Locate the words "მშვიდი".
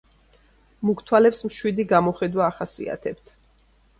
1.49-1.85